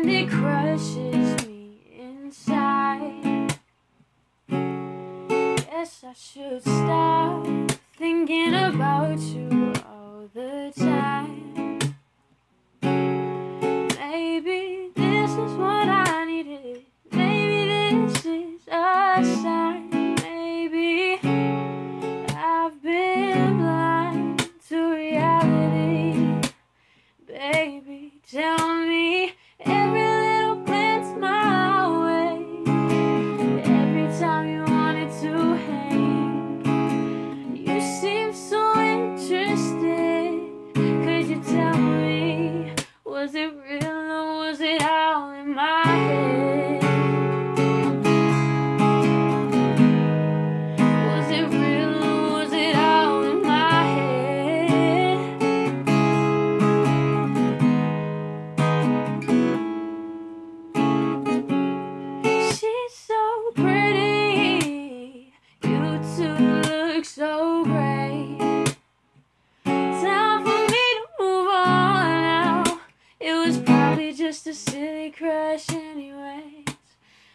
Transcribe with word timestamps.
and 0.00 0.10
it 0.10 0.30
crushes 0.30 1.46
me 1.46 1.80
inside. 1.98 3.56
Guess 4.48 6.04
I 6.04 6.12
should 6.14 6.62
stop 6.62 7.46
thinking 7.96 8.54
about 8.54 9.18
you 9.18 9.72
all 9.84 10.30
the 10.32 10.72
time. 10.76 11.80
Maybe 12.80 14.90
this 14.94 15.30
is 15.30 15.52
what 15.54 15.77
so 67.08 67.64
great. 67.64 68.76
Time 69.64 70.44
for 70.44 70.60
me 70.72 70.84
to 70.98 71.06
move 71.18 71.48
on 71.48 72.04
now. 72.22 72.80
It 73.18 73.32
was 73.32 73.58
probably 73.58 74.12
just 74.12 74.46
a 74.46 74.54
silly 74.54 75.10
crush, 75.10 75.70
anyways. 75.70 76.66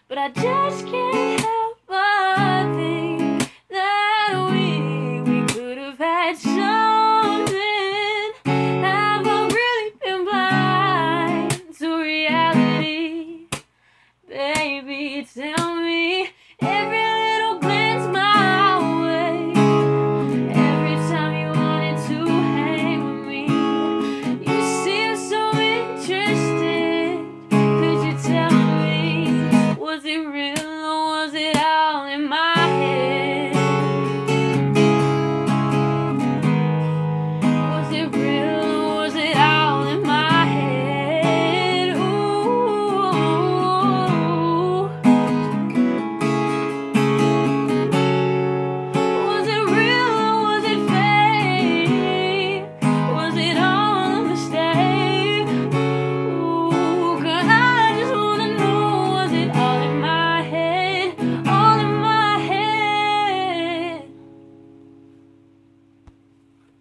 But 0.08 0.18
I 0.20 0.30
just 0.30 0.86
can't 0.86 1.42
help 1.42 1.80
but 1.88 2.76
think 2.76 3.52
that 3.70 4.50
we 4.52 5.22
we 5.22 5.46
could 5.48 5.78
have 5.80 5.98
had 5.98 6.38
something. 6.38 7.54
Have 8.46 9.28
I 9.28 9.48
really 9.52 9.92
been 10.04 10.24
blind 10.26 11.76
to 11.80 11.98
reality, 12.00 13.48
baby? 14.30 15.28
Tell 15.34 15.76
me. 15.78 15.83